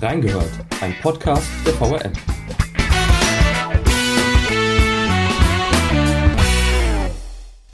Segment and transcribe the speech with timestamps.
[0.00, 2.12] Reingehört, ein Podcast der VRM.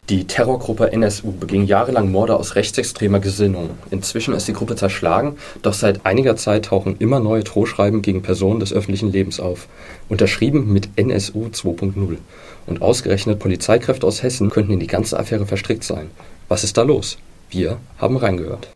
[0.08, 3.70] Die Terrorgruppe NSU beging jahrelang Morde aus rechtsextremer Gesinnung.
[3.90, 8.60] Inzwischen ist die Gruppe zerschlagen, doch seit einiger Zeit tauchen immer neue Drohschreiben gegen Personen
[8.60, 9.68] des öffentlichen Lebens auf,
[10.08, 12.16] unterschrieben mit NSU 2.0.
[12.66, 16.10] Und ausgerechnet Polizeikräfte aus Hessen könnten in die ganze Affäre verstrickt sein.
[16.48, 17.18] Was ist da los?
[17.50, 18.73] Wir haben reingehört.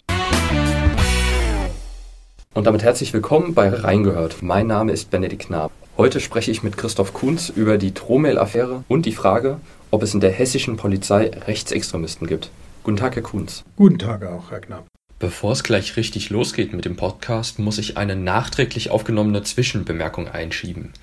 [2.55, 4.43] Und damit herzlich willkommen bei Reingehört.
[4.43, 5.71] Mein Name ist Benedikt Knaab.
[5.97, 10.21] Heute spreche ich mit Christoph Kunz über die Drohmail-Affäre und die Frage, ob es in
[10.21, 12.51] der hessischen Polizei Rechtsextremisten gibt.
[12.83, 13.65] Guten Tag, Herr Kunz.
[13.77, 14.87] Guten Tag auch, Herr Knapp.
[15.19, 20.95] Bevor es gleich richtig losgeht mit dem Podcast, muss ich eine nachträglich aufgenommene Zwischenbemerkung einschieben.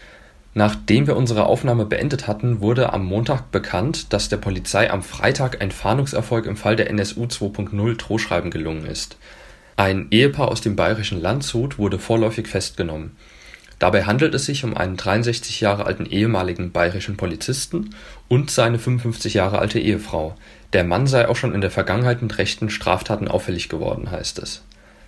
[0.55, 5.61] Nachdem wir unsere Aufnahme beendet hatten, wurde am Montag bekannt, dass der Polizei am Freitag
[5.61, 9.17] ein Fahndungserfolg im Fall der NSU 2.0 Drohschreiben gelungen ist.
[9.77, 13.17] Ein Ehepaar aus dem bayerischen Landshut wurde vorläufig festgenommen.
[13.77, 17.89] Dabei handelt es sich um einen 63 Jahre alten ehemaligen bayerischen Polizisten
[18.29, 20.35] und seine 55 Jahre alte Ehefrau.
[20.71, 24.63] Der Mann sei auch schon in der Vergangenheit mit rechten Straftaten auffällig geworden, heißt es.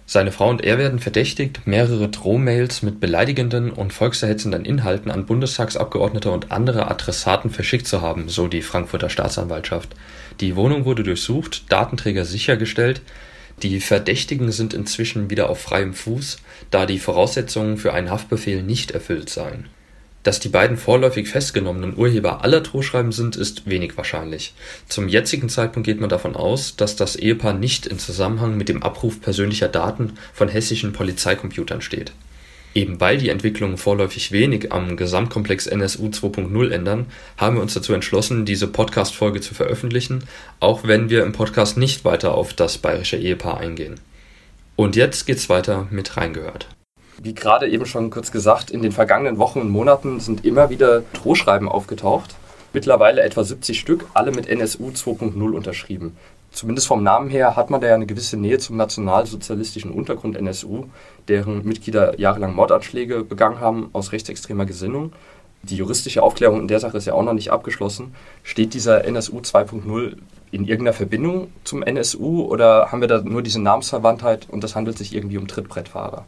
[0.05, 6.31] Seine Frau und er werden verdächtigt, mehrere Drohmails mit beleidigenden und volkserhetzenden Inhalten an Bundestagsabgeordnete
[6.31, 9.95] und andere Adressaten verschickt zu haben, so die Frankfurter Staatsanwaltschaft.
[10.39, 13.01] Die Wohnung wurde durchsucht, Datenträger sichergestellt,
[13.63, 16.37] die Verdächtigen sind inzwischen wieder auf freiem Fuß,
[16.69, 19.65] da die Voraussetzungen für einen Haftbefehl nicht erfüllt seien.
[20.21, 24.53] Dass die beiden vorläufig festgenommenen Urheber aller Drohschreiben sind, ist wenig wahrscheinlich.
[24.87, 28.83] Zum jetzigen Zeitpunkt geht man davon aus, dass das Ehepaar nicht in Zusammenhang mit dem
[28.83, 32.11] Abruf persönlicher Daten von hessischen Polizeicomputern steht
[32.77, 37.91] Eben weil die Entwicklungen vorläufig wenig am Gesamtkomplex NSU 2.0 ändern, haben wir uns dazu
[37.91, 40.25] entschlossen, diese Podcast-Folge zu veröffentlichen,
[40.59, 43.99] auch wenn wir im Podcast nicht weiter auf das bayerische Ehepaar eingehen.
[44.75, 46.67] Und jetzt geht's weiter mit Reingehört.
[47.19, 51.01] Wie gerade eben schon kurz gesagt, in den vergangenen Wochen und Monaten sind immer wieder
[51.13, 52.35] Drohschreiben aufgetaucht.
[52.73, 56.15] Mittlerweile etwa 70 Stück, alle mit NSU 2.0 unterschrieben
[56.57, 60.85] zumindest vom Namen her hat man da ja eine gewisse Nähe zum nationalsozialistischen Untergrund NSU,
[61.27, 65.13] deren Mitglieder jahrelang Mordanschläge begangen haben aus rechtsextremer Gesinnung.
[65.61, 68.15] Die juristische Aufklärung in der Sache ist ja auch noch nicht abgeschlossen.
[68.41, 70.15] Steht dieser NSU 2.0
[70.51, 74.97] in irgendeiner Verbindung zum NSU oder haben wir da nur diese Namensverwandtheit und das handelt
[74.97, 76.25] sich irgendwie um Trittbrettfahrer?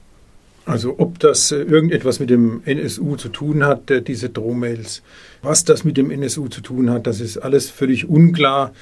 [0.65, 5.01] Also ob das äh, irgendetwas mit dem NSU zu tun hat, äh, diese Drohmails,
[5.41, 8.73] was das mit dem NSU zu tun hat, das ist alles völlig unklar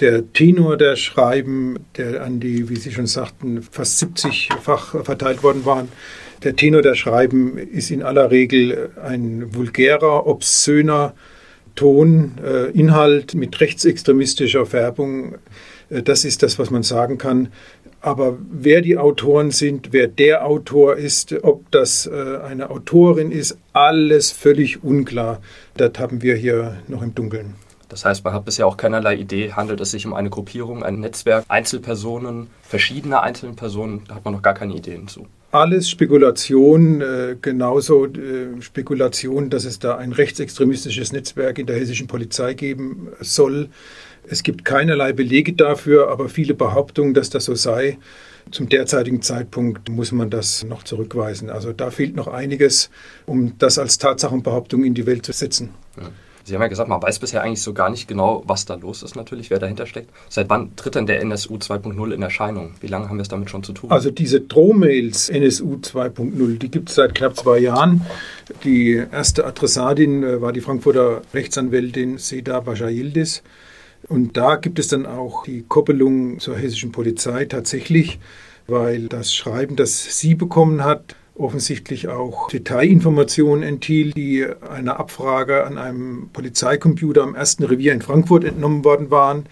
[0.00, 5.64] der Tenor der Schreiben, der an die, wie Sie schon sagten, fast 70-fach verteilt worden
[5.64, 5.88] waren,
[6.44, 11.14] der Tenor der Schreiben ist in aller Regel ein vulgärer, obszöner
[11.74, 15.36] Ton, äh, Inhalt mit rechtsextremistischer Färbung.
[15.88, 17.48] Äh, das ist das, was man sagen kann.
[18.00, 23.56] Aber wer die Autoren sind, wer der Autor ist, ob das äh, eine Autorin ist,
[23.72, 25.40] alles völlig unklar.
[25.76, 27.54] Das haben wir hier noch im Dunkeln.
[27.92, 31.00] Das heißt, man hat bisher auch keinerlei Idee, handelt es sich um eine Gruppierung, ein
[31.00, 35.26] Netzwerk, Einzelpersonen, verschiedene einzelne Personen, da hat man noch gar keine Ideen zu.
[35.50, 42.06] Alles Spekulation, äh, genauso äh, Spekulation, dass es da ein rechtsextremistisches Netzwerk in der hessischen
[42.06, 43.68] Polizei geben soll.
[44.26, 47.98] Es gibt keinerlei Belege dafür, aber viele Behauptungen, dass das so sei.
[48.50, 51.50] Zum derzeitigen Zeitpunkt muss man das noch zurückweisen.
[51.50, 52.88] Also da fehlt noch einiges,
[53.26, 55.74] um das als Tatsachenbehauptung in die Welt zu setzen.
[56.00, 56.08] Ja.
[56.44, 59.02] Sie haben ja gesagt, man weiß bisher eigentlich so gar nicht genau, was da los
[59.02, 60.10] ist natürlich, wer dahinter steckt.
[60.28, 62.72] Seit wann tritt denn der NSU 2.0 in Erscheinung?
[62.80, 63.90] Wie lange haben wir es damit schon zu tun?
[63.90, 68.02] Also diese Drohmails NSU 2.0, die gibt es seit knapp zwei Jahren.
[68.64, 73.42] Die erste Adressatin äh, war die Frankfurter Rechtsanwältin Seda Bajayildis.
[74.08, 78.18] Und da gibt es dann auch die Koppelung zur hessischen Polizei tatsächlich,
[78.66, 85.78] weil das Schreiben, das sie bekommen hat, offensichtlich auch Detailinformationen enthielt, die einer Abfrage an
[85.78, 89.46] einem Polizeicomputer am ersten Revier in Frankfurt entnommen worden waren.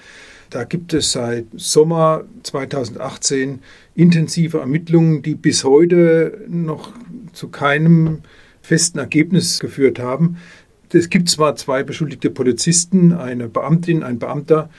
[0.50, 3.60] Da gibt es seit Sommer 2018
[3.94, 6.92] intensive Ermittlungen, die bis heute noch
[7.32, 8.18] zu keinem
[8.60, 10.38] festen Ergebnis geführt haben.
[10.92, 14.71] Es gibt zwar zwei beschuldigte Polizisten, eine Beamtin, ein Beamter,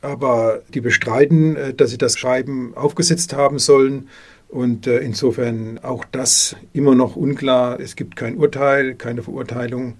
[0.00, 4.08] aber die bestreiten, äh, dass sie das Schreiben aufgesetzt haben sollen.
[4.48, 7.78] Und äh, insofern auch das immer noch unklar.
[7.80, 9.94] Es gibt kein Urteil, keine Verurteilung.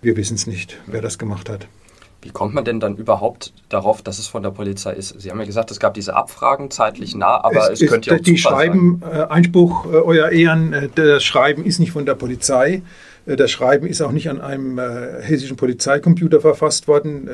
[0.00, 1.68] Wir wissen es nicht, wer das gemacht hat.
[2.22, 5.20] Wie kommt man denn dann überhaupt darauf, dass es von der Polizei ist?
[5.20, 8.16] Sie haben ja gesagt, es gab diese Abfragen zeitlich nah, aber es, es könnte ja
[8.16, 12.06] auch Die Zufall schreiben, äh, Einspruch, äh, Euer Ehren, äh, das Schreiben ist nicht von
[12.06, 12.82] der Polizei.
[13.26, 17.28] Äh, das Schreiben ist auch nicht an einem äh, hessischen Polizeicomputer verfasst worden.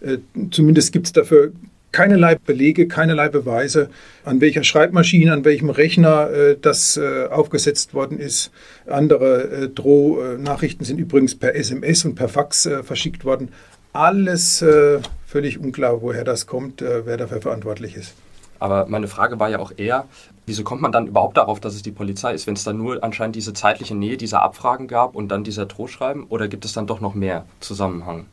[0.00, 0.18] Äh,
[0.50, 1.52] zumindest gibt es dafür
[1.94, 3.88] keinerlei Belege, keinerlei Beweise,
[4.24, 8.50] an welcher Schreibmaschine, an welchem Rechner äh, das äh, aufgesetzt worden ist.
[8.86, 13.50] Andere äh, Drohnachrichten sind übrigens per SMS und per Fax äh, verschickt worden.
[13.92, 18.14] Alles äh, völlig unklar, woher das kommt, äh, wer dafür verantwortlich ist.
[18.58, 20.06] Aber meine Frage war ja auch eher,
[20.46, 23.04] wieso kommt man dann überhaupt darauf, dass es die Polizei ist, wenn es dann nur
[23.04, 26.24] anscheinend diese zeitliche Nähe dieser Abfragen gab und dann dieser Drohschreiben?
[26.24, 28.26] Oder gibt es dann doch noch mehr Zusammenhang?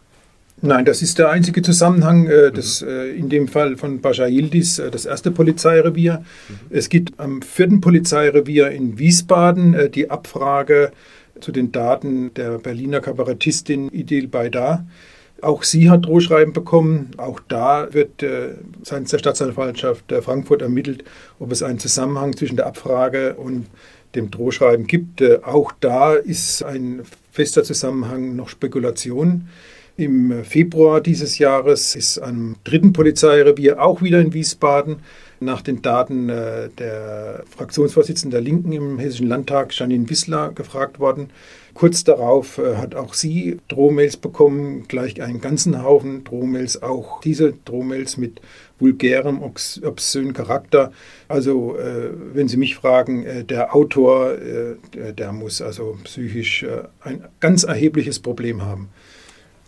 [0.63, 4.77] Nein, das ist der einzige Zusammenhang, äh, das, äh, in dem Fall von Bascha Yildiz,
[4.79, 6.19] äh, das erste Polizeirevier.
[6.49, 6.55] Mhm.
[6.69, 10.91] Es gibt am vierten Polizeirevier in Wiesbaden äh, die Abfrage
[11.39, 14.85] zu den Daten der Berliner Kabarettistin Idil Baydar.
[15.41, 17.11] Auch sie hat Drohschreiben bekommen.
[17.17, 18.49] Auch da wird äh,
[18.83, 21.03] seitens der Staatsanwaltschaft Frankfurt ermittelt,
[21.39, 23.65] ob es einen Zusammenhang zwischen der Abfrage und
[24.15, 25.21] dem Drohschreiben gibt.
[25.21, 27.01] Äh, auch da ist ein
[27.31, 29.47] fester Zusammenhang noch Spekulation.
[29.97, 34.97] Im Februar dieses Jahres ist am dritten Polizeirevier auch wieder in Wiesbaden
[35.41, 41.31] nach den Daten äh, der Fraktionsvorsitzenden der Linken im Hessischen Landtag, Janine Wissler, gefragt worden.
[41.73, 47.53] Kurz darauf äh, hat auch sie Drohmails bekommen, gleich einen ganzen Haufen Drohmails, auch diese
[47.65, 48.39] Drohmails mit
[48.79, 50.91] vulgärem, obszönen Charakter.
[51.27, 56.65] Also, äh, wenn Sie mich fragen, der Autor, der muss also psychisch
[57.01, 58.89] ein ganz erhebliches Problem haben.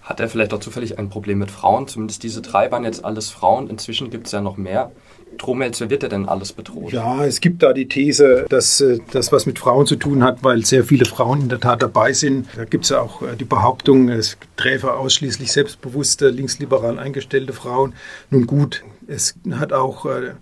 [0.04, 1.88] Hat er vielleicht auch zufällig ein Problem mit Frauen?
[1.88, 3.70] Zumindest diese drei waren jetzt alles Frauen.
[3.70, 4.92] Inzwischen gibt es ja noch mehr.
[5.38, 6.92] Tromels, wer wird er denn alles bedroht?
[6.92, 10.44] Ja, es gibt da die These, dass äh, das was mit Frauen zu tun hat,
[10.44, 12.48] weil sehr viele Frauen in der Tat dabei sind.
[12.56, 17.94] Da gibt es ja auch äh, die Behauptung, es träfe ausschließlich selbstbewusste, linksliberal eingestellte Frauen.
[18.30, 20.34] Nun gut, es hat auch äh,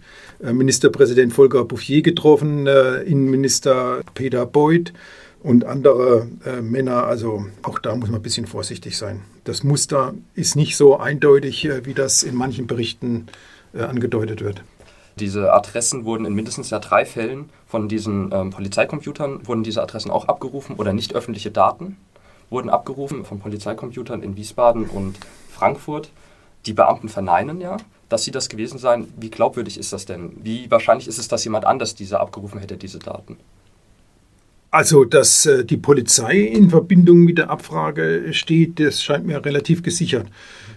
[0.52, 4.92] Ministerpräsident Volker Bouffier getroffen, Innenminister Peter Beuth
[5.44, 7.06] und andere äh, Männer.
[7.06, 9.22] Also auch da muss man ein bisschen vorsichtig sein.
[9.44, 13.28] Das Muster ist nicht so eindeutig, äh, wie das in manchen Berichten
[13.74, 14.64] äh, angedeutet wird.
[15.20, 20.10] Diese Adressen wurden in mindestens ja drei Fällen von diesen ähm, Polizeicomputern, wurden diese Adressen
[20.10, 21.98] auch abgerufen oder nicht öffentliche Daten
[22.52, 25.18] wurden abgerufen von Polizeicomputern in Wiesbaden und
[25.50, 26.12] Frankfurt.
[26.68, 27.78] Die Beamten verneinen ja,
[28.10, 29.12] dass sie das gewesen seien.
[29.18, 30.34] Wie glaubwürdig ist das denn?
[30.44, 33.38] Wie wahrscheinlich ist es, dass jemand anders diese abgerufen hätte, diese Daten?
[34.74, 39.84] Also, dass äh, die Polizei in Verbindung mit der Abfrage steht, das scheint mir relativ
[39.84, 40.28] gesichert.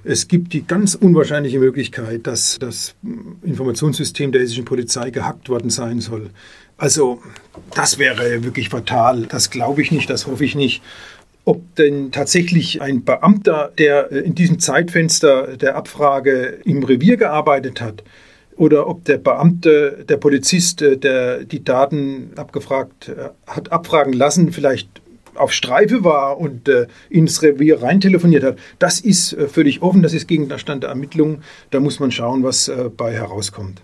[0.03, 2.97] Es gibt die ganz unwahrscheinliche Möglichkeit, dass das
[3.43, 6.31] Informationssystem der hessischen Polizei gehackt worden sein soll.
[6.77, 7.23] Also,
[7.73, 9.27] das wäre wirklich fatal.
[9.29, 10.83] Das glaube ich nicht, das hoffe ich nicht.
[11.45, 17.81] Ob denn tatsächlich ein Beamter, der äh, in diesem Zeitfenster der Abfrage im Revier gearbeitet
[17.81, 18.03] hat,
[18.57, 24.53] oder ob der Beamte, der Polizist, äh, der die Daten abgefragt äh, hat, abfragen lassen,
[24.53, 25.03] vielleicht
[25.35, 30.03] auf Streife war und äh, ins Revier rein telefoniert hat, das ist äh, völlig offen,
[30.03, 31.43] das ist Gegenstand der Ermittlungen.
[31.71, 33.83] Da muss man schauen, was äh, bei herauskommt.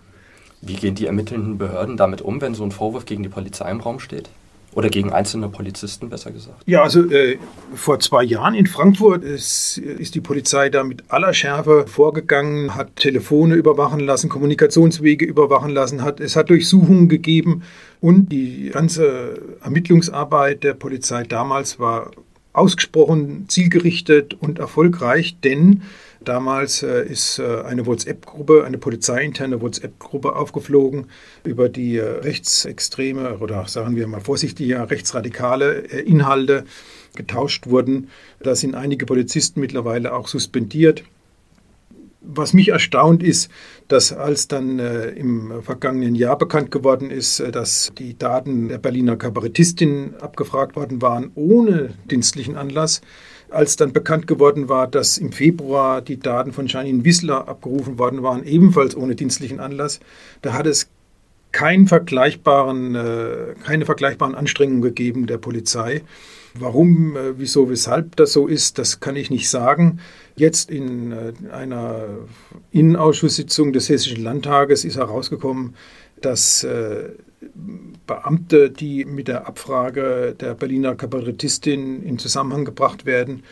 [0.62, 3.80] Wie gehen die ermittelnden Behörden damit um, wenn so ein Vorwurf gegen die Polizei im
[3.80, 4.28] Raum steht?
[4.74, 6.62] Oder gegen einzelne Polizisten, besser gesagt?
[6.66, 7.38] Ja, also äh,
[7.74, 12.94] vor zwei Jahren in Frankfurt ist, ist die Polizei da mit aller Schärfe vorgegangen, hat
[12.96, 17.62] Telefone überwachen lassen, Kommunikationswege überwachen lassen, hat, es hat Durchsuchungen gegeben
[18.00, 22.12] und die ganze Ermittlungsarbeit der Polizei damals war
[22.52, 25.82] ausgesprochen zielgerichtet und erfolgreich, denn
[26.22, 31.06] Damals äh, ist äh, eine WhatsApp-Gruppe, eine polizeiinterne WhatsApp-Gruppe aufgeflogen
[31.44, 36.64] über die äh, rechtsextreme oder sagen wir mal vorsichtig, rechtsradikale Inhalte
[37.14, 38.08] getauscht wurden.
[38.42, 41.04] Da sind einige Polizisten mittlerweile auch suspendiert.
[42.22, 43.50] Was mich erstaunt ist,
[43.88, 48.76] dass als dann äh, im vergangenen Jahr bekannt geworden ist, äh, dass die Daten der
[48.76, 53.00] Berliner Kabarettistin abgefragt worden waren ohne dienstlichen Anlass,
[53.50, 58.22] als dann bekannt geworden war, dass im Februar die Daten von Janine Wissler abgerufen worden
[58.22, 60.00] waren, ebenfalls ohne dienstlichen Anlass,
[60.42, 60.88] da hat es
[61.52, 66.02] keinen vergleichbaren, äh, keine vergleichbaren Anstrengungen gegeben der Polizei.
[66.54, 70.00] Warum, äh, wieso, weshalb das so ist, das kann ich nicht sagen.
[70.36, 72.04] Jetzt in äh, einer
[72.70, 75.74] Innenausschusssitzung des Hessischen Landtages ist herausgekommen,
[76.20, 76.66] dass
[78.06, 83.42] Beamte, die mit der Abfrage der Berliner Kabarettistin in Zusammenhang gebracht werden,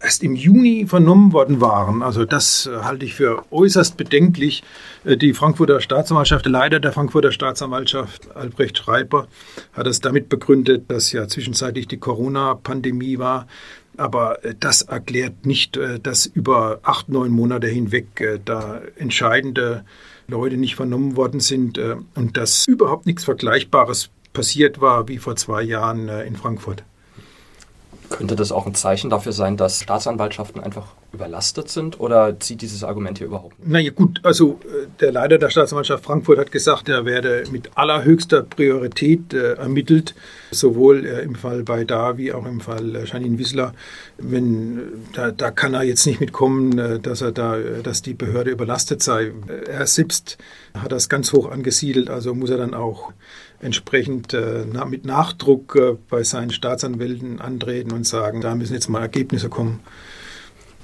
[0.00, 2.02] erst im Juni vernommen worden waren.
[2.02, 4.62] Also das äh, halte ich für äußerst bedenklich.
[5.04, 9.26] Äh, die Frankfurter Staatsanwaltschaft, der Leiter der Frankfurter Staatsanwaltschaft, Albrecht Schreiber,
[9.72, 13.46] hat es damit begründet, dass ja zwischenzeitlich die Corona-Pandemie war.
[13.96, 19.84] Aber äh, das erklärt nicht, dass über acht, neun Monate hinweg da entscheidende
[20.30, 25.62] Leute nicht vernommen worden sind und dass überhaupt nichts Vergleichbares passiert war wie vor zwei
[25.62, 26.84] Jahren in Frankfurt.
[28.10, 32.84] Könnte das auch ein Zeichen dafür sein, dass Staatsanwaltschaften einfach überlastet sind oder zieht dieses
[32.84, 33.68] Argument hier überhaupt nicht?
[33.68, 38.42] Naja gut, also äh, der Leiter der Staatsanwaltschaft Frankfurt hat gesagt, er werde mit allerhöchster
[38.42, 40.14] Priorität äh, ermittelt,
[40.50, 43.74] sowohl äh, im Fall bei Da wie auch im Fall äh, Janine Wissler.
[44.18, 44.82] Wenn, äh,
[45.14, 49.02] da, da kann er jetzt nicht mitkommen, äh, dass er da, dass die Behörde überlastet
[49.02, 49.32] sei.
[49.66, 50.38] Er selbst
[50.74, 53.12] hat das ganz hoch angesiedelt, also muss er dann auch
[53.60, 59.02] entsprechend äh, mit Nachdruck äh, bei seinen Staatsanwälten antreten und sagen, da müssen jetzt mal
[59.02, 59.80] Ergebnisse kommen.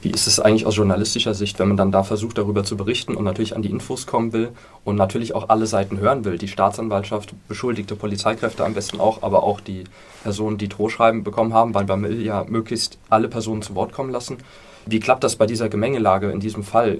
[0.04, 3.14] Wie ist es eigentlich aus journalistischer Sicht, wenn man dann da versucht, darüber zu berichten
[3.14, 4.50] und natürlich an die Infos kommen will
[4.84, 6.36] und natürlich auch alle Seiten hören will?
[6.36, 9.84] Die Staatsanwaltschaft, beschuldigte Polizeikräfte am besten auch, aber auch die
[10.22, 14.10] Personen, die Drohschreiben bekommen haben, weil man will ja möglichst alle Personen zu Wort kommen
[14.10, 14.36] lassen.
[14.84, 16.98] Wie klappt das bei dieser Gemengelage in diesem Fall?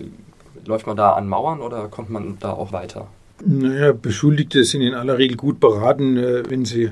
[0.64, 3.08] Läuft man da an Mauern oder kommt man da auch weiter?
[3.42, 6.90] Naja, Beschuldigte sind in aller Regel gut beraten, äh, wenn sie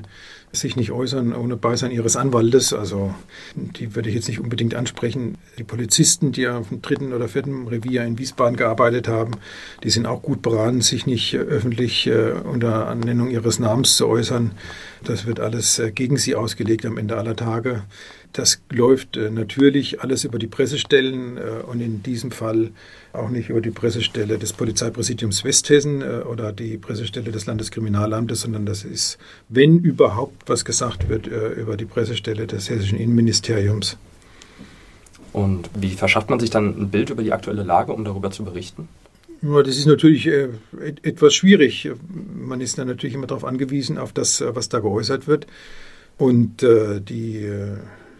[0.51, 2.73] sich nicht äußern ohne Beisein ihres Anwaltes.
[2.73, 3.15] Also
[3.55, 5.37] die würde ich jetzt nicht unbedingt ansprechen.
[5.57, 9.31] Die Polizisten, die auf dem dritten oder vierten Revier in Wiesbaden gearbeitet haben,
[9.83, 14.07] die sind auch gut beraten, sich nicht äh, öffentlich äh, unter Annennung ihres Namens zu
[14.07, 14.51] äußern.
[15.03, 17.83] Das wird alles gegen sie ausgelegt am Ende aller Tage.
[18.33, 22.71] Das läuft äh, natürlich alles über die Pressestellen äh, und in diesem Fall
[23.13, 28.65] auch nicht über die Pressestelle des Polizeipräsidiums Westhessen äh, oder die Pressestelle des Landeskriminalamtes, sondern
[28.65, 33.97] das ist, wenn überhaupt was gesagt wird, über die Pressestelle des hessischen Innenministeriums.
[35.31, 38.43] Und wie verschafft man sich dann ein Bild über die aktuelle Lage, um darüber zu
[38.43, 38.87] berichten?
[39.43, 40.49] Ja, das ist natürlich äh,
[41.03, 41.91] etwas schwierig.
[42.35, 45.45] Man ist dann natürlich immer darauf angewiesen, auf das, was da geäußert wird.
[46.17, 47.47] Und äh, die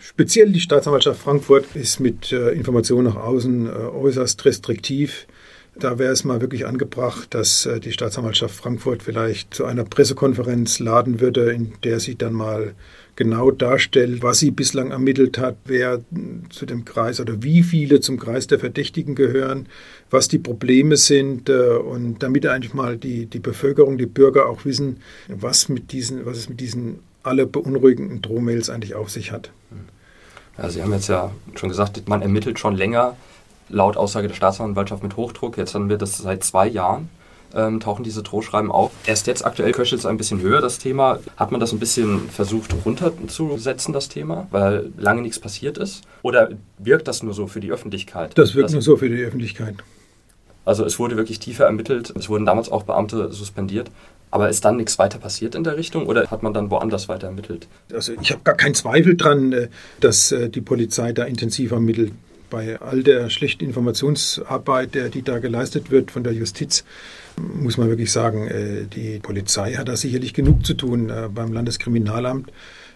[0.05, 5.27] Speziell die Staatsanwaltschaft Frankfurt ist mit äh, Informationen nach außen äh, äußerst restriktiv.
[5.75, 10.79] Da wäre es mal wirklich angebracht, dass äh, die Staatsanwaltschaft Frankfurt vielleicht zu einer Pressekonferenz
[10.79, 12.75] laden würde, in der sie dann mal
[13.15, 16.01] genau darstellt, was sie bislang ermittelt hat, wer
[16.49, 19.67] zu dem Kreis oder wie viele zum Kreis der Verdächtigen gehören,
[20.09, 24.65] was die Probleme sind äh, und damit eigentlich mal die, die Bevölkerung, die Bürger auch
[24.65, 24.97] wissen,
[25.29, 29.51] was, mit diesen, was es mit diesen alle beunruhigenden Drohmails eigentlich auf sich hat.
[30.57, 33.15] Ja, Sie haben jetzt ja schon gesagt, man ermittelt schon länger
[33.69, 35.57] laut Aussage der Staatsanwaltschaft mit Hochdruck.
[35.57, 37.09] Jetzt haben wir das seit zwei Jahren.
[37.55, 38.91] Ähm, tauchen diese Drohschreiben auf.
[39.05, 41.19] Erst jetzt aktuell köchelt es ein bisschen höher, das Thema.
[41.37, 46.01] Hat man das ein bisschen versucht runterzusetzen, das Thema, weil lange nichts passiert ist?
[46.23, 46.49] Oder
[46.79, 48.35] wirkt das nur so für die Öffentlichkeit?
[48.35, 49.75] Das wirkt das nur so für die Öffentlichkeit.
[50.65, 52.11] Also es wurde wirklich tiefer ermittelt.
[52.17, 53.91] Es wurden damals auch Beamte suspendiert.
[54.33, 57.27] Aber ist dann nichts weiter passiert in der Richtung oder hat man dann woanders weiter
[57.27, 57.67] ermittelt?
[57.93, 59.67] Also ich habe gar keinen Zweifel dran, äh,
[59.99, 62.13] dass äh, die Polizei da intensiv ermittelt.
[62.49, 66.83] Bei all der schlechten Informationsarbeit, die da geleistet wird von der Justiz,
[67.37, 71.11] muss man wirklich sagen, äh, die Polizei hat da sicherlich genug zu tun.
[71.35, 72.51] Beim Landeskriminalamt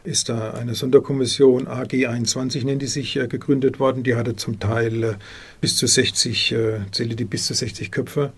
[0.06, 4.01] ist da eine Sonderkommission, AG 21 nennt die sich, gegründet worden.
[4.01, 5.17] Die hatte zum Teil
[5.62, 6.56] bis zu 60,
[6.91, 8.32] zählte die bis zu 60 Köpfe.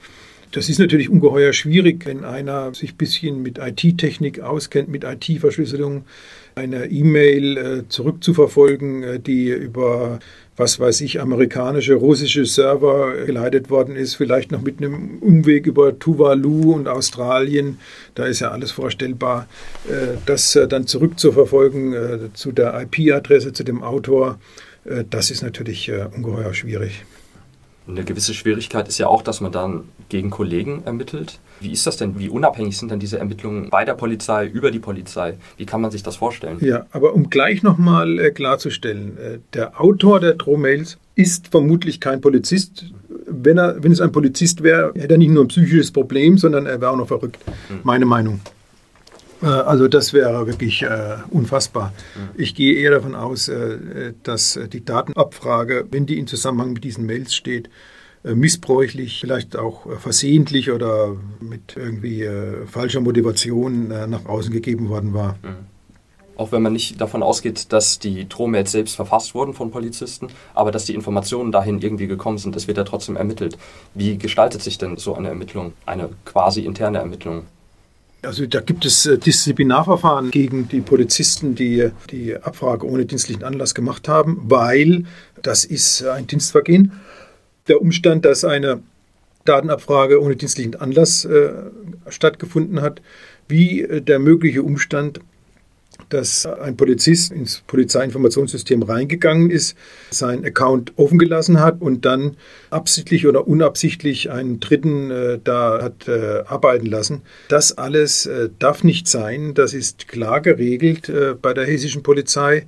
[0.51, 6.05] Das ist natürlich ungeheuer schwierig, wenn einer sich ein bisschen mit IT-Technik auskennt, mit IT-Verschlüsselung,
[6.55, 10.19] eine E-Mail äh, zurückzuverfolgen, äh, die über
[10.57, 15.97] was weiß ich, amerikanische, russische Server geleitet worden ist, vielleicht noch mit einem Umweg über
[15.97, 17.77] Tuvalu und Australien,
[18.15, 19.47] da ist ja alles vorstellbar,
[19.87, 24.39] äh, das dann zurückzuverfolgen zu der IP-Adresse, zu dem Autor,
[25.09, 27.03] das ist natürlich ungeheuer schwierig.
[27.89, 31.39] Eine gewisse Schwierigkeit ist ja auch, dass man dann gegen Kollegen ermittelt.
[31.59, 32.19] Wie ist das denn?
[32.19, 35.37] Wie unabhängig sind denn diese Ermittlungen bei der Polizei, über die Polizei?
[35.57, 36.57] Wie kann man sich das vorstellen?
[36.61, 42.21] Ja, aber um gleich nochmal äh, klarzustellen, äh, der Autor der Drohmails ist vermutlich kein
[42.21, 42.85] Polizist.
[43.27, 46.65] Wenn, er, wenn es ein Polizist wäre, hätte er nicht nur ein psychisches Problem, sondern
[46.65, 47.39] er wäre auch noch verrückt.
[47.67, 47.79] Hm.
[47.83, 48.39] Meine Meinung.
[49.41, 51.93] Äh, also das wäre wirklich äh, unfassbar.
[52.35, 57.05] Ich gehe eher davon aus, äh, dass die Datenabfrage, wenn die in Zusammenhang mit diesen
[57.05, 57.69] Mails steht,
[58.23, 64.89] äh, missbräuchlich, vielleicht auch äh, versehentlich oder mit irgendwie äh, falscher Motivation nach außen gegeben
[64.89, 65.33] worden war.
[65.41, 65.67] Mhm.
[66.35, 70.71] Auch wenn man nicht davon ausgeht, dass die Drohmails selbst verfasst wurden von Polizisten, aber
[70.71, 73.57] dass die Informationen dahin irgendwie gekommen sind, es wird ja trotzdem ermittelt.
[73.93, 77.43] Wie gestaltet sich denn so eine Ermittlung, eine quasi interne Ermittlung?
[78.21, 83.73] Also da gibt es äh, Disziplinarverfahren gegen die Polizisten, die die Abfrage ohne dienstlichen Anlass
[83.73, 85.05] gemacht haben, weil
[85.41, 86.91] das ist ein Dienstvergehen.
[87.69, 88.81] Der Umstand, dass eine
[89.45, 91.51] Datenabfrage ohne dienstlichen Anlass äh,
[92.09, 93.01] stattgefunden hat,
[93.47, 95.21] wie äh, der mögliche Umstand,
[96.09, 99.75] dass ein Polizist ins Polizeiinformationssystem reingegangen ist,
[100.09, 102.37] seinen Account offen gelassen hat und dann
[102.69, 107.21] absichtlich oder unabsichtlich einen Dritten äh, da hat äh, arbeiten lassen.
[107.49, 109.53] Das alles äh, darf nicht sein.
[109.53, 112.65] Das ist klar geregelt äh, bei der hessischen Polizei.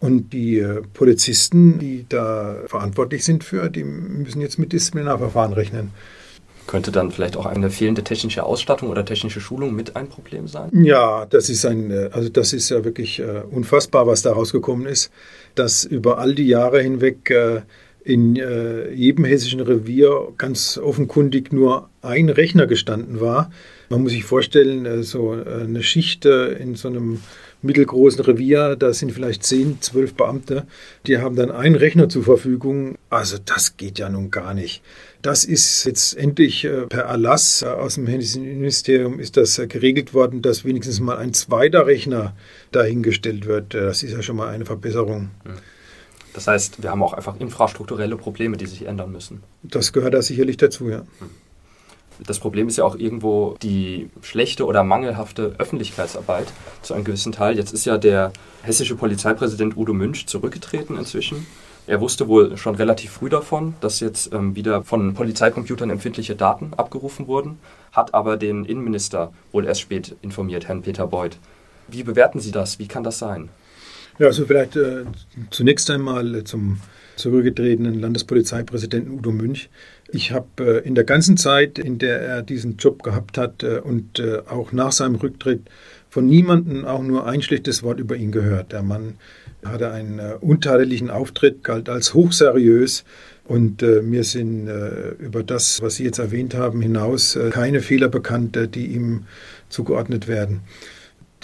[0.00, 5.90] Und die Polizisten, die da verantwortlich sind für, die müssen jetzt mit Disziplinarverfahren rechnen.
[6.70, 10.70] Könnte dann vielleicht auch eine fehlende technische Ausstattung oder technische Schulung mit ein Problem sein?
[10.84, 14.86] Ja, das ist ein, äh, also das ist ja wirklich äh, unfassbar, was da rausgekommen
[14.86, 15.10] ist,
[15.56, 17.62] dass über all die Jahre hinweg äh,
[18.04, 18.36] in
[18.94, 23.50] jedem hessischen Revier ganz offenkundig nur ein Rechner gestanden war.
[23.90, 27.20] Man muss sich vorstellen, so eine Schicht in so einem
[27.60, 30.66] mittelgroßen Revier, da sind vielleicht zehn, zwölf Beamte,
[31.06, 32.96] die haben dann einen Rechner zur Verfügung.
[33.10, 34.82] Also das geht ja nun gar nicht.
[35.20, 39.66] Das ist jetzt endlich äh, per Erlass äh, aus dem Hessischen Ministerium ist das äh,
[39.66, 42.36] geregelt worden, dass wenigstens mal ein zweiter Rechner
[42.70, 43.74] dahingestellt wird.
[43.74, 45.30] Das ist ja schon mal eine Verbesserung.
[45.44, 45.54] Hm.
[46.34, 49.42] Das heißt, wir haben auch einfach infrastrukturelle Probleme, die sich ändern müssen.
[49.64, 50.98] Das gehört da sicherlich dazu, ja.
[51.18, 51.30] Hm.
[52.24, 56.46] Das Problem ist ja auch irgendwo die schlechte oder mangelhafte Öffentlichkeitsarbeit
[56.82, 57.56] zu einem gewissen Teil.
[57.56, 61.46] Jetzt ist ja der hessische Polizeipräsident Udo Münch zurückgetreten inzwischen.
[61.90, 66.70] Er wusste wohl schon relativ früh davon, dass jetzt ähm, wieder von Polizeicomputern empfindliche Daten
[66.76, 67.58] abgerufen wurden,
[67.90, 71.36] hat aber den Innenminister wohl erst spät informiert, Herrn Peter Beuth.
[71.88, 72.78] Wie bewerten Sie das?
[72.78, 73.48] Wie kann das sein?
[74.20, 75.02] Ja, also vielleicht äh,
[75.50, 76.78] zunächst einmal äh, zum
[77.16, 79.68] zurückgetretenen Landespolizeipräsidenten Udo Münch.
[80.12, 83.80] Ich habe äh, in der ganzen Zeit, in der er diesen Job gehabt hat äh,
[83.80, 85.62] und äh, auch nach seinem Rücktritt
[86.08, 88.70] von niemandem auch nur ein schlechtes Wort über ihn gehört.
[88.70, 89.14] Der Mann
[89.64, 93.04] hatte einen äh, untadeligen Auftritt, galt als hochseriös
[93.50, 97.80] und äh, mir sind äh, über das, was Sie jetzt erwähnt haben, hinaus äh, keine
[97.80, 99.24] Fehler bekannt, äh, die ihm
[99.68, 100.60] zugeordnet werden.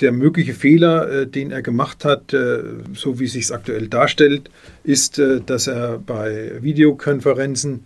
[0.00, 2.35] Der mögliche Fehler, äh, den er gemacht hat,
[2.94, 4.50] so wie es sich aktuell darstellt,
[4.85, 7.85] ist, dass er bei Videokonferenzen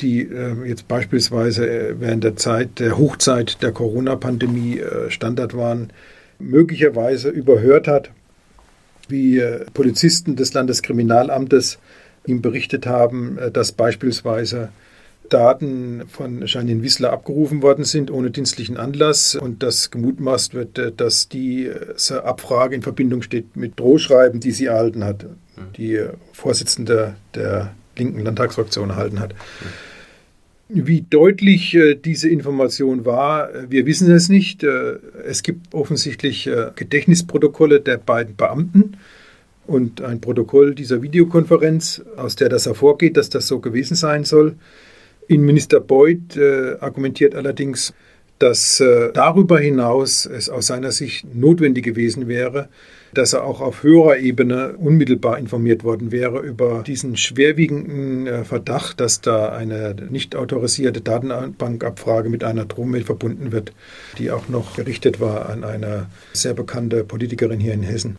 [0.00, 0.26] die
[0.66, 5.92] jetzt beispielsweise äh, während der Zeit der Hochzeit der Corona-Pandemie Standard waren,
[6.38, 8.10] möglicherweise überhört hat,
[9.10, 9.42] wie
[9.74, 11.78] Polizisten des Landeskriminalamtes
[12.26, 14.70] ihm berichtet haben, dass beispielsweise
[15.30, 21.28] Daten von Janine Wissler abgerufen worden sind ohne dienstlichen Anlass und dass gemutmaßt wird, dass
[21.28, 25.26] diese Abfrage in Verbindung steht mit Drohschreiben, die sie erhalten hat,
[25.76, 29.34] die Vorsitzende der linken Landtagsfraktion erhalten hat.
[30.72, 34.62] Wie deutlich äh, diese Information war, äh, wir wissen es nicht.
[34.62, 38.96] Äh, es gibt offensichtlich äh, Gedächtnisprotokolle der beiden Beamten
[39.66, 44.54] und ein Protokoll dieser Videokonferenz, aus der das hervorgeht, dass das so gewesen sein soll.
[45.26, 47.92] Innenminister Beuth äh, argumentiert allerdings,
[48.38, 52.68] dass äh, darüber hinaus es aus seiner Sicht notwendig gewesen wäre,
[53.14, 59.00] dass er auch auf höherer Ebene unmittelbar informiert worden wäre über diesen schwerwiegenden äh, Verdacht,
[59.00, 63.72] dass da eine nicht autorisierte Datenbankabfrage mit einer Drohmail verbunden wird,
[64.18, 68.18] die auch noch gerichtet war an eine sehr bekannte Politikerin hier in Hessen.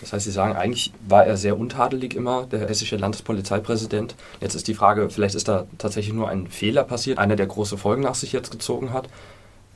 [0.00, 4.16] Das heißt, Sie sagen, eigentlich war er sehr untadelig immer, der hessische Landespolizeipräsident.
[4.40, 7.78] Jetzt ist die Frage, vielleicht ist da tatsächlich nur ein Fehler passiert, einer, der große
[7.78, 9.08] Folgen nach sich jetzt gezogen hat.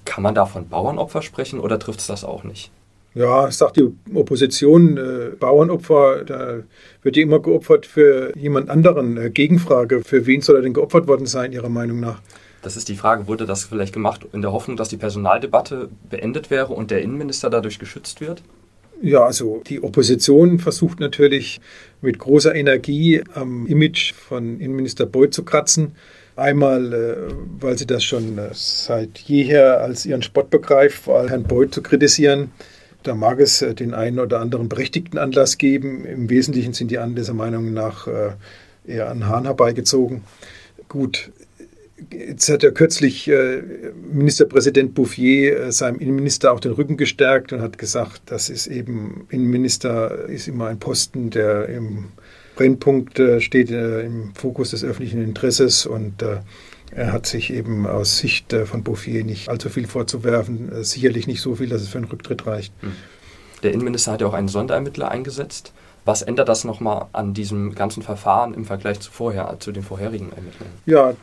[0.05, 2.71] Kann man da von Bauernopfer sprechen oder trifft es das auch nicht?
[3.19, 6.59] Ja, sagt die Opposition, äh, Bauernopfer, da
[7.03, 9.17] wird ja immer geopfert für jemand anderen.
[9.17, 12.23] Äh, Gegenfrage, für wen soll er denn geopfert worden sein, Ihrer Meinung nach?
[12.63, 16.49] Das ist die Frage, wurde das vielleicht gemacht in der Hoffnung, dass die Personaldebatte beendet
[16.49, 18.41] wäre und der Innenminister dadurch geschützt wird?
[19.03, 21.61] Ja, also die Opposition versucht natürlich
[22.01, 25.97] mit großer Energie am Image von Innenminister Beuth zu kratzen.
[26.37, 31.29] Einmal, äh, weil sie das schon äh, seit jeher als ihren Spott begreift, vor allem
[31.31, 32.53] Herrn Beuth zu kritisieren.
[33.03, 36.05] Da mag es äh, den einen oder anderen berechtigten Anlass geben.
[36.05, 38.33] Im Wesentlichen sind die Anlässe Meinung nach äh,
[38.87, 40.23] eher an Hahn herbeigezogen.
[40.89, 41.31] Gut,
[42.13, 43.61] Jetzt hat ja kürzlich äh,
[44.13, 50.29] Ministerpräsident Bouffier seinem Innenminister auch den Rücken gestärkt und hat gesagt, das ist eben, Innenminister
[50.29, 52.05] ist immer ein Posten, der im
[52.55, 56.23] Brennpunkt steht, im Fokus des öffentlichen Interesses und
[56.91, 60.73] er hat sich eben aus Sicht äh, von Bouffier nicht allzu viel vorzuwerfen.
[60.73, 62.73] Äh, sicherlich nicht so viel, dass es für einen Rücktritt reicht.
[62.81, 62.93] Hm.
[63.63, 65.73] Der Innenminister hat ja auch einen Sonderermittler eingesetzt.
[66.05, 70.31] Was ändert das nochmal an diesem ganzen Verfahren im Vergleich zu vorher, zu den vorherigen
[70.35, 70.73] Ermittlungen?
[70.87, 71.15] Ja,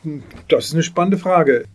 [0.49, 1.65] das ist eine spannende Frage.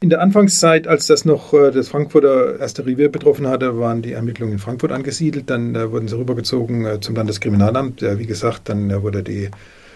[0.00, 4.12] In der Anfangszeit, als das noch äh, das Frankfurter erste Revier betroffen hatte, waren die
[4.12, 5.50] Ermittlungen in Frankfurt angesiedelt.
[5.50, 8.02] Dann wurden sie rübergezogen zum Landeskriminalamt.
[8.02, 9.50] wie gesagt, dann wurde die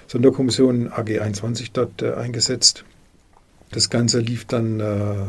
[0.07, 2.85] Sonderkommission AG 21 dort eingesetzt.
[3.71, 4.85] Das Ganze lief dann äh,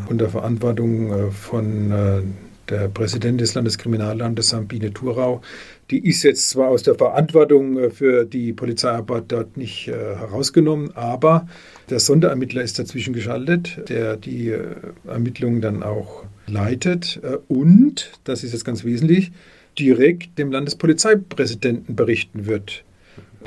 [0.09, 2.21] unter Verantwortung äh, von äh,
[2.69, 5.41] der Präsidentin des Landeskriminallandes Sabine Thurau.
[5.89, 10.91] Die ist jetzt zwar aus der Verantwortung äh, für die Polizeiarbeit dort nicht äh, herausgenommen,
[10.95, 11.47] aber
[11.89, 14.75] der Sonderermittler ist dazwischen geschaltet, der die äh,
[15.07, 17.19] Ermittlungen dann auch leitet
[17.49, 19.33] und, das ist jetzt ganz wesentlich,
[19.77, 22.85] direkt dem Landespolizeipräsidenten berichten wird,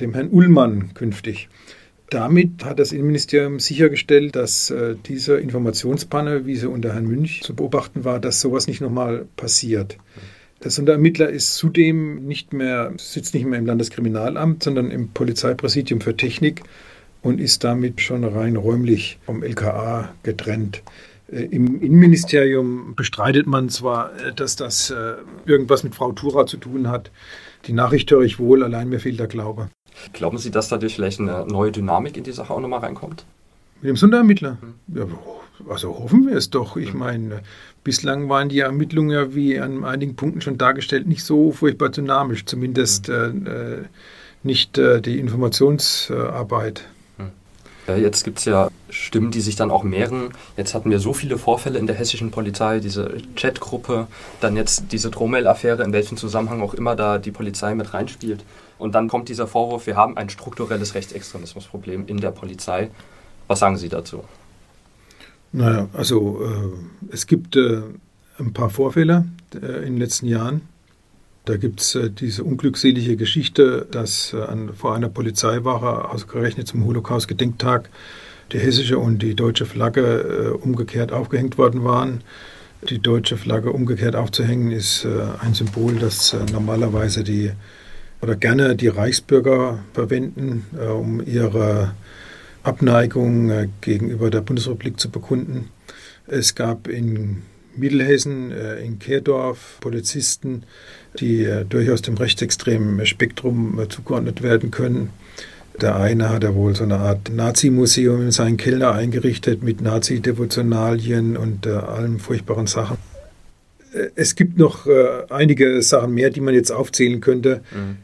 [0.00, 1.48] dem Herrn Ullmann künftig.
[2.11, 7.55] Damit hat das Innenministerium sichergestellt, dass äh, diese Informationspanne, wie sie unter Herrn Münch zu
[7.55, 9.96] beobachten war, dass sowas nicht nochmal passiert.
[10.64, 16.16] Der Sonderermittler ist zudem nicht mehr, sitzt nicht mehr im Landeskriminalamt, sondern im Polizeipräsidium für
[16.16, 16.62] Technik
[17.23, 20.83] und ist damit schon rein räumlich vom LKA getrennt.
[21.31, 25.14] Äh, Im Innenministerium bestreitet man zwar, äh, dass das äh,
[25.46, 27.11] irgendwas mit Frau Tura zu tun hat.
[27.66, 29.68] Die Nachricht höre ich wohl, allein mir fehlt der Glaube.
[30.12, 33.24] Glauben Sie, dass dadurch vielleicht eine neue Dynamik in die Sache auch nochmal reinkommt?
[33.80, 34.58] Mit dem Sonderermittler?
[34.60, 34.96] Mhm.
[34.96, 35.06] Ja,
[35.68, 36.76] also hoffen wir es doch.
[36.76, 36.98] Ich mhm.
[37.00, 37.40] meine,
[37.84, 42.44] bislang waren die Ermittlungen ja wie an einigen Punkten schon dargestellt nicht so furchtbar dynamisch,
[42.44, 43.46] zumindest mhm.
[43.46, 43.78] äh,
[44.42, 46.84] nicht äh, die Informationsarbeit.
[47.87, 50.31] Jetzt gibt es ja Stimmen, die sich dann auch mehren.
[50.57, 54.07] Jetzt hatten wir so viele Vorfälle in der hessischen Polizei, diese Chatgruppe,
[54.40, 58.45] dann jetzt diese Drohmail-Affäre, in welchem Zusammenhang auch immer da die Polizei mit reinspielt.
[58.79, 62.90] Und dann kommt dieser Vorwurf, wir haben ein strukturelles Rechtsextremismusproblem in der Polizei.
[63.49, 64.25] Was sagen Sie dazu?
[65.53, 67.83] Naja, also äh, es gibt äh,
[68.38, 70.62] ein paar Vorfälle äh, in den letzten Jahren.
[71.50, 76.84] Da gibt es äh, diese unglückselige Geschichte, dass äh, an, vor einer Polizeiwache, ausgerechnet zum
[76.86, 77.90] Holocaust-Gedenktag,
[78.52, 82.20] die hessische und die deutsche Flagge äh, umgekehrt aufgehängt worden waren.
[82.88, 85.06] Die deutsche Flagge umgekehrt aufzuhängen ist
[85.42, 87.50] ein Symbol, das normalerweise die
[88.22, 91.92] oder gerne die Reichsbürger verwenden, um ihre
[92.62, 95.68] Abneigung gegenüber der Bundesrepublik zu bekunden.
[96.26, 97.42] Es gab in
[97.76, 100.64] Mittelhessen, äh, in Kehrdorf, Polizisten,
[101.18, 105.11] die durchaus dem rechtsextremen Spektrum zugeordnet werden können.
[105.80, 111.37] Der eine hat ja wohl so eine Art Nazi-Museum in seinen Keller eingerichtet mit Nazi-Devotionalien
[111.37, 112.98] und äh, allen furchtbaren Sachen.
[114.14, 117.62] Es gibt noch äh, einige Sachen mehr, die man jetzt aufzählen könnte.
[117.72, 117.96] Mhm.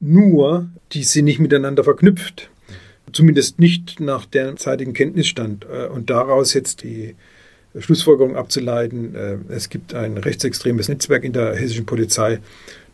[0.00, 2.50] Nur, die sind nicht miteinander verknüpft.
[3.12, 5.66] Zumindest nicht nach der zeitigen Kenntnisstand.
[5.70, 7.14] Äh, und daraus jetzt die
[7.78, 12.40] Schlussfolgerung abzuleiten, äh, es gibt ein rechtsextremes Netzwerk in der hessischen Polizei,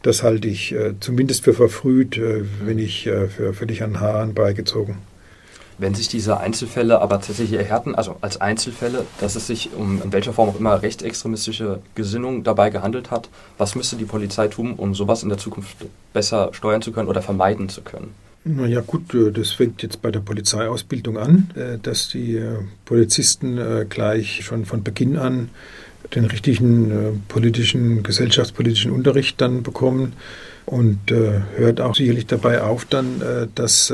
[0.03, 2.21] das halte ich äh, zumindest für verfrüht,
[2.64, 4.99] wenn nicht für völlig an Haaren beigezogen.
[5.79, 10.12] Wenn sich diese Einzelfälle aber tatsächlich erhärten, also als Einzelfälle, dass es sich um in
[10.12, 14.97] welcher Form auch immer rechtsextremistische Gesinnung dabei gehandelt hat, was müsste die Polizei tun, um
[14.97, 15.77] sowas in der Zukunft
[16.12, 18.12] besser steuern zu können oder vermeiden zu können?
[18.49, 22.57] Naja gut, äh, das fängt jetzt bei der Polizeiausbildung an, äh, dass die äh,
[22.87, 25.51] Polizisten gleich schon von Beginn an
[26.15, 30.15] den richtigen politischen, gesellschaftspolitischen Unterricht dann bekommen
[30.65, 33.21] und hört auch sicherlich dabei auf dann,
[33.55, 33.93] dass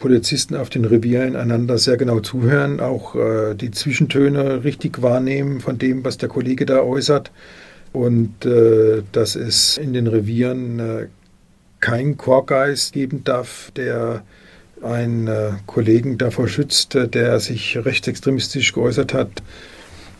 [0.00, 3.14] Polizisten auf den Revieren einander sehr genau zuhören, auch
[3.54, 7.30] die Zwischentöne richtig wahrnehmen von dem, was der Kollege da äußert.
[7.92, 8.34] Und
[9.12, 10.80] dass es in den Revieren
[11.82, 14.22] keinen Chorgeist geben darf, der
[14.82, 19.42] einen äh, Kollegen davor schützt, äh, der sich rechtsextremistisch geäußert hat.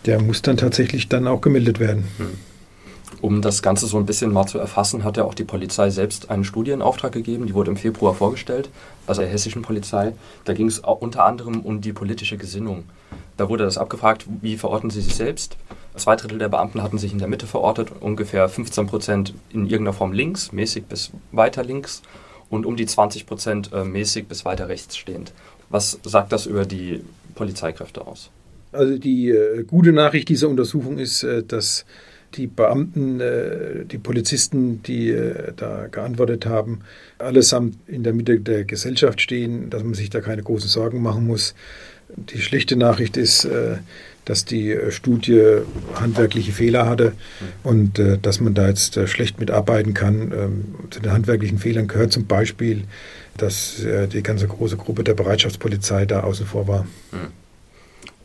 [0.05, 2.05] Der muss dann tatsächlich dann auch gemeldet werden.
[2.19, 2.39] Hm.
[3.21, 6.31] Um das Ganze so ein bisschen mal zu erfassen, hat ja auch die Polizei selbst
[6.31, 7.47] einen Studienauftrag gegeben.
[7.47, 8.69] Die wurde im Februar vorgestellt,
[9.07, 10.13] also der hessischen Polizei.
[10.45, 12.85] Da ging es unter anderem um die politische Gesinnung.
[13.37, 15.57] Da wurde das abgefragt, wie verorten Sie sich selbst?
[15.97, 19.93] Zwei Drittel der Beamten hatten sich in der Mitte verortet, ungefähr 15 Prozent in irgendeiner
[19.93, 22.03] Form links, mäßig bis weiter links
[22.49, 25.33] und um die 20 Prozent äh, mäßig bis weiter rechts stehend.
[25.69, 27.03] Was sagt das über die
[27.35, 28.31] Polizeikräfte aus?
[28.73, 31.85] Also die äh, gute Nachricht dieser Untersuchung ist, äh, dass
[32.35, 36.81] die Beamten, äh, die Polizisten, die äh, da geantwortet haben,
[37.19, 41.27] allesamt in der Mitte der Gesellschaft stehen, dass man sich da keine großen Sorgen machen
[41.27, 41.55] muss.
[42.17, 43.77] Die schlechte Nachricht ist, äh,
[44.25, 45.59] dass die Studie
[45.97, 47.13] handwerkliche Fehler hatte
[47.65, 50.31] und dass man da jetzt schlecht mitarbeiten kann.
[50.33, 52.85] Ähm, zu den handwerklichen Fehlern gehört zum Beispiel,
[53.37, 56.83] dass die ganze große Gruppe der Bereitschaftspolizei da außen vor war.
[57.11, 57.33] Mhm.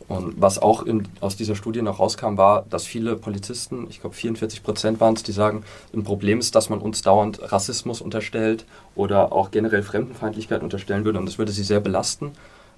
[0.08, 4.16] Und was auch in, aus dieser Studie noch rauskam, war, dass viele Polizisten, ich glaube
[4.16, 8.64] 44 Prozent waren es, die sagen, ein Problem ist, dass man uns dauernd Rassismus unterstellt
[8.94, 12.32] oder auch generell Fremdenfeindlichkeit unterstellen würde und das würde sie sehr belasten.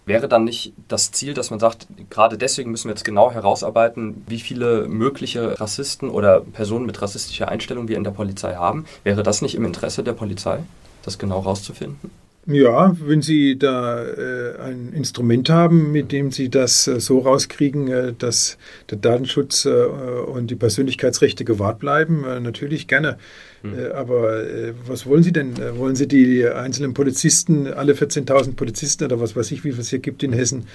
[0.06, 4.24] Wäre dann nicht das Ziel, dass man sagt, gerade deswegen müssen wir jetzt genau herausarbeiten,
[4.26, 8.86] wie viele mögliche Rassisten oder Personen mit rassistischer Einstellung wir in der Polizei haben?
[9.04, 10.60] Wäre das nicht im Interesse der Polizei,
[11.02, 12.10] das genau herauszufinden?
[12.46, 17.88] Ja, wenn Sie da äh, ein Instrument haben, mit dem Sie das äh, so rauskriegen,
[17.88, 18.56] äh, dass
[18.88, 23.18] der Datenschutz äh, und die Persönlichkeitsrechte gewahrt bleiben, äh, natürlich gerne.
[23.62, 23.92] Mhm.
[23.94, 24.42] aber
[24.86, 25.54] was wollen Sie denn?
[25.76, 29.90] wollen Sie die einzelnen Polizisten, alle 14.000 Polizisten oder was weiß ich, wie viel es
[29.90, 30.66] hier gibt in Hessen,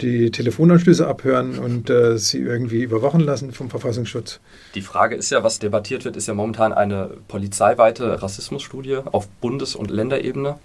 [0.00, 4.40] die Telefonanschlüsse abhören und sie irgendwie überwachen lassen vom Verfassungsschutz?
[4.74, 9.76] Die Frage ist ja, was debattiert wird, ist ja momentan eine polizeiweite Rassismusstudie auf Bundes-
[9.76, 10.56] und Länderebene.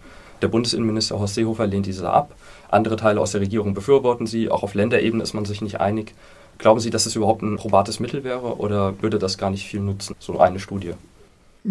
[0.41, 2.35] Der Bundesinnenminister Horst Seehofer lehnt diese ab.
[2.69, 4.49] Andere Teile aus der Regierung befürworten sie.
[4.49, 6.13] Auch auf Länderebene ist man sich nicht einig.
[6.57, 9.79] Glauben Sie, dass es überhaupt ein probates Mittel wäre oder würde das gar nicht viel
[9.79, 10.93] nutzen, so eine Studie?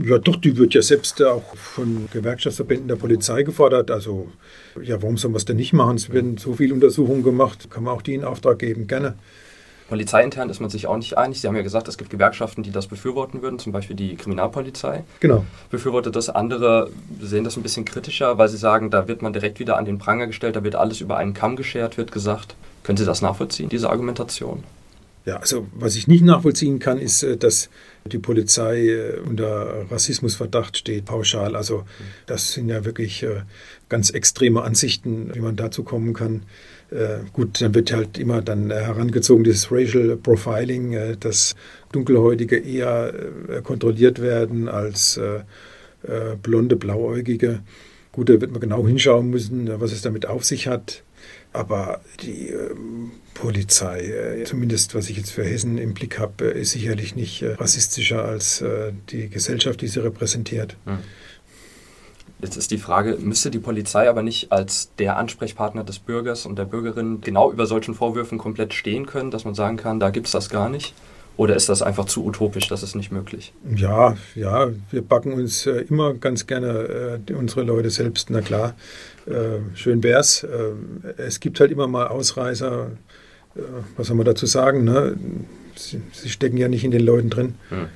[0.05, 3.91] Ja, doch, die wird ja selbst auch von Gewerkschaftsverbänden der Polizei gefordert.
[3.91, 4.29] Also,
[4.83, 5.97] ja, warum soll man es denn nicht machen?
[5.97, 9.15] Es werden so viele Untersuchungen gemacht, kann man auch die in Auftrag geben, gerne.
[9.89, 11.41] Polizeiintern ist man sich auch nicht einig.
[11.41, 15.05] Sie haben ja gesagt, es gibt Gewerkschaften, die das befürworten würden, zum Beispiel die Kriminalpolizei.
[15.21, 15.45] Genau.
[15.71, 16.29] Befürwortet das.
[16.29, 19.85] Andere sehen das ein bisschen kritischer, weil sie sagen, da wird man direkt wieder an
[19.85, 22.57] den Pranger gestellt, da wird alles über einen Kamm geschert, wird gesagt.
[22.83, 24.65] Können Sie das nachvollziehen, diese Argumentation?
[25.27, 27.69] Ja, also was ich nicht nachvollziehen kann, ist, äh, dass
[28.07, 31.57] die Polizei äh, unter Rassismusverdacht steht, pauschal.
[31.57, 31.85] Also
[32.27, 33.43] das sind ja wirklich äh,
[33.89, 36.43] ganz extreme Ansichten, wie man dazu kommen kann.
[37.33, 41.57] Gut, dann wird halt immer dann herangezogen dieses Racial Profiling, dass
[41.91, 43.13] Dunkelhäutige eher
[43.65, 45.19] kontrolliert werden als
[46.43, 47.65] blonde, blauäugige.
[48.13, 51.03] Gut, da wird man genau hinschauen müssen, was es damit auf sich hat.
[51.57, 57.17] Aber die ähm, Polizei, zumindest was ich jetzt für Hessen im Blick habe, ist sicherlich
[57.17, 58.65] nicht rassistischer als
[59.11, 60.77] die Gesellschaft, die sie repräsentiert.
[60.87, 60.99] Hm.
[62.39, 66.59] Jetzt ist die Frage, müsste die Polizei aber nicht als der Ansprechpartner des Bürgers und
[66.59, 70.27] der Bürgerin genau über solchen Vorwürfen komplett stehen können, dass man sagen kann, da gibt
[70.27, 70.95] es das gar nicht?
[71.39, 73.53] Oder ist das einfach zu utopisch, das ist nicht möglich?
[73.75, 78.75] Ja, ja, wir backen uns äh, immer ganz gerne äh, unsere Leute selbst, na klar.
[79.27, 80.45] Äh, schön wär's.
[80.45, 80.73] Äh,
[81.17, 82.91] es gibt halt immer mal Ausreißer.
[83.57, 83.61] Äh,
[83.97, 84.85] was soll man dazu sagen?
[84.85, 85.17] Ne?
[85.75, 87.55] Sie, sie, stecken ja nicht in den Leuten drin.
[87.71, 87.89] Hm.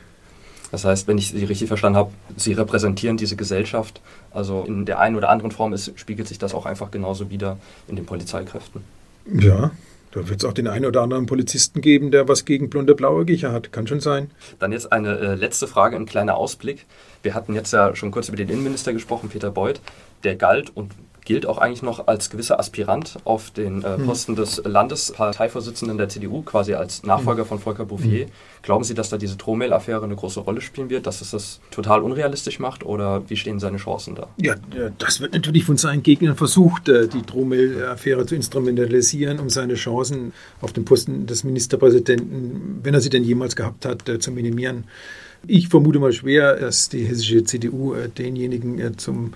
[0.70, 4.00] Das heißt, wenn ich Sie richtig verstanden habe, Sie repräsentieren diese Gesellschaft.
[4.30, 7.58] Also in der einen oder anderen Form ist, spiegelt sich das auch einfach genauso wieder
[7.88, 8.82] in den Polizeikräften.
[9.26, 9.72] Ja,
[10.12, 13.52] da wird es auch den einen oder anderen Polizisten geben, der was gegen blonde Blauäugige
[13.52, 13.72] hat.
[13.72, 14.30] Kann schon sein.
[14.58, 16.86] Dann jetzt eine äh, letzte Frage, ein kleiner Ausblick.
[17.22, 19.80] Wir hatten jetzt ja schon kurz über den Innenminister gesprochen, Peter Beuth.
[20.24, 20.92] Der galt und
[21.24, 24.06] gilt auch eigentlich noch als gewisser Aspirant auf den äh, hm.
[24.06, 27.48] Posten des Landesparteivorsitzenden der CDU, quasi als Nachfolger hm.
[27.48, 28.26] von Volker Bouffier.
[28.26, 28.32] Hm.
[28.62, 32.02] Glauben Sie, dass da diese Drohmail-Affäre eine große Rolle spielen wird, dass es das total
[32.02, 34.28] unrealistisch macht oder wie stehen seine Chancen da?
[34.36, 34.56] Ja,
[34.98, 40.32] das wird natürlich von seinen Gegnern versucht, äh, die Drohmail-Affäre zu instrumentalisieren, um seine Chancen
[40.60, 44.84] auf dem Posten des Ministerpräsidenten, wenn er sie denn jemals gehabt hat, äh, zu minimieren.
[45.46, 49.32] Ich vermute mal schwer, dass die hessische CDU äh, denjenigen zum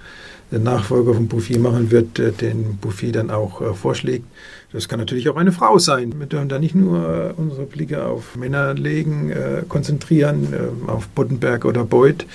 [0.50, 4.26] Nachfolger von Bouffier machen wird, den Bouffier dann auch vorschlägt.
[4.72, 6.12] Das kann natürlich auch eine Frau sein.
[6.16, 9.32] Wir dürfen da nicht nur unsere Blicke auf Männer legen,
[9.68, 10.54] konzentrieren,
[10.86, 12.26] auf Boddenberg oder Beuth.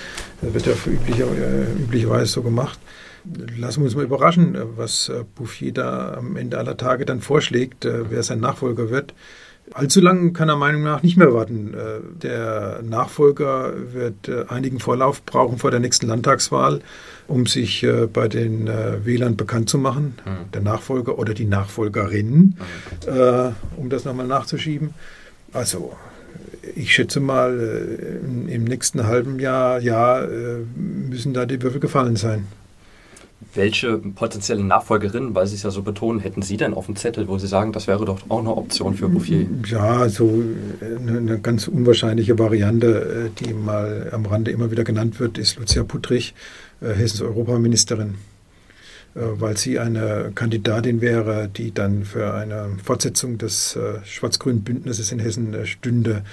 [0.41, 1.27] Das wird ja üblicher,
[1.79, 2.79] üblicherweise so gemacht.
[3.57, 8.23] Lassen wir uns mal überraschen, was Bouffier da am Ende aller Tage dann vorschlägt, wer
[8.23, 9.13] sein Nachfolger wird.
[9.73, 11.73] Allzu lang kann er Meinung nach nicht mehr warten.
[11.73, 16.81] Äh, der Nachfolger wird äh, einigen Vorlauf brauchen vor der nächsten Landtagswahl,
[17.27, 18.67] um sich äh, bei den
[19.03, 20.15] Wählern bekannt zu machen.
[20.25, 20.51] Mhm.
[20.53, 22.55] Der Nachfolger oder die Nachfolgerin,
[23.07, 23.55] mhm.
[23.77, 24.93] um das nochmal nachzuschieben.
[25.53, 25.93] Also
[26.75, 27.57] ich schätze mal,
[28.47, 30.27] im nächsten halben Jahr, Jahr
[30.75, 32.47] müssen da die Würfel gefallen sein.
[33.59, 37.27] Welche potenzielle Nachfolgerin, weil Sie es ja so betonen, hätten Sie denn auf dem Zettel,
[37.27, 39.47] wo Sie sagen, das wäre doch auch eine Option für Bouffier?
[39.67, 40.31] Ja, so
[40.79, 45.59] eine, eine ganz unwahrscheinliche Variante, äh, die mal am Rande immer wieder genannt wird, ist
[45.59, 46.35] Lucia Puttrich,
[46.79, 48.15] äh, Hessens Europaministerin,
[49.15, 55.19] äh, weil sie eine Kandidatin wäre, die dann für eine Fortsetzung des schwarz-grünen Bündnisses in
[55.19, 56.23] Hessen stünde.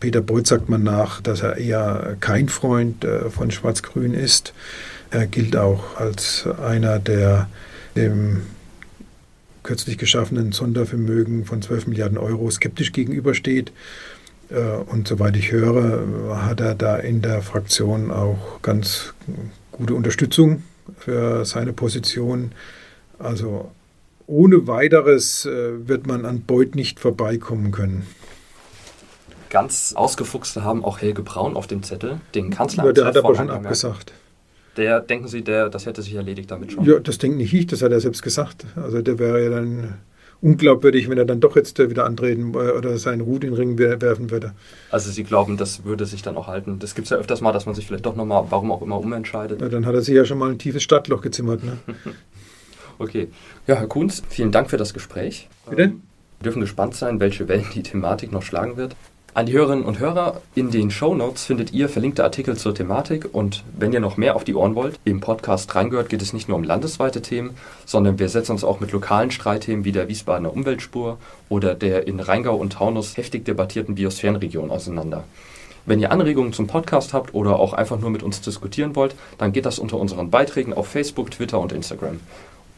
[0.00, 4.52] Peter Beuth sagt man nach, dass er eher kein Freund von Schwarz-Grün ist.
[5.10, 7.48] Er gilt auch als einer, der
[7.96, 8.42] dem
[9.62, 13.72] kürzlich geschaffenen Sondervermögen von 12 Milliarden Euro skeptisch gegenübersteht.
[14.50, 19.12] Äh, und soweit ich höre, hat er da in der Fraktion auch ganz
[19.72, 20.62] gute Unterstützung
[20.98, 22.52] für seine Position.
[23.18, 23.70] Also
[24.26, 28.06] ohne weiteres äh, wird man an Beuth nicht vorbeikommen können.
[29.50, 32.86] Ganz ausgefuchste haben auch Helge Braun auf dem Zettel, den Kanzler.
[32.86, 34.12] Ja, der hat aber schon abgesagt
[34.78, 36.84] der, denken Sie, der, das hätte sich erledigt damit schon?
[36.84, 38.64] Ja, das denke nicht ich, das hat er selbst gesagt.
[38.76, 39.98] Also der wäre ja dann
[40.40, 43.78] unglaubwürdig, wenn er dann doch jetzt wieder antreten äh, oder seinen Hut in den Ring
[43.78, 44.52] werfen würde.
[44.90, 46.78] Also Sie glauben, das würde sich dann auch halten?
[46.78, 48.98] Das gibt es ja öfters mal, dass man sich vielleicht doch nochmal, warum auch immer,
[48.98, 49.60] umentscheidet.
[49.60, 51.62] Ja, dann hat er sich ja schon mal ein tiefes Stadtloch gezimmert.
[51.64, 51.78] Ne?
[53.00, 53.28] Okay.
[53.68, 55.48] Ja, Herr Kunz, vielen Dank für das Gespräch.
[55.70, 55.92] Bitte?
[56.40, 58.96] Wir dürfen gespannt sein, welche Wellen die Thematik noch schlagen wird.
[59.34, 63.28] An die Hörerinnen und Hörer, in den Show Notes findet ihr verlinkte Artikel zur Thematik
[63.32, 66.48] und wenn ihr noch mehr auf die Ohren wollt, im Podcast reingehört, geht es nicht
[66.48, 67.50] nur um landesweite Themen,
[67.84, 71.18] sondern wir setzen uns auch mit lokalen Streitthemen wie der Wiesbadener Umweltspur
[71.50, 75.24] oder der in Rheingau und Taunus heftig debattierten Biosphärenregion auseinander.
[75.86, 79.52] Wenn ihr Anregungen zum Podcast habt oder auch einfach nur mit uns diskutieren wollt, dann
[79.52, 82.18] geht das unter unseren Beiträgen auf Facebook, Twitter und Instagram.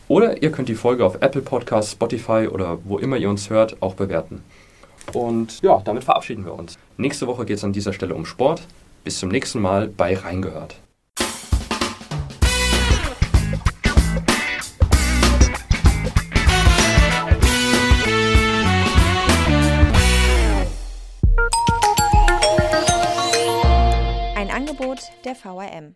[0.09, 3.81] Oder ihr könnt die Folge auf Apple Podcasts, Spotify oder wo immer ihr uns hört,
[3.81, 4.43] auch bewerten.
[5.15, 6.79] Und ja, damit verabschieden wir uns.
[6.97, 8.63] Nächste Woche geht es an dieser Stelle um Sport.
[9.05, 10.77] Bis zum nächsten Mal bei Reingehört.
[24.37, 25.89] Ein Angebot der VRM.